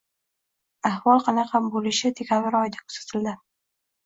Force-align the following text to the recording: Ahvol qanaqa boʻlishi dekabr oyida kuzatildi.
Ahvol 0.89 1.21
qanaqa 1.27 1.61
boʻlishi 1.75 2.11
dekabr 2.21 2.59
oyida 2.63 2.83
kuzatildi. 2.89 3.37